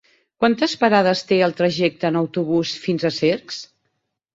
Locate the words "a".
3.13-3.17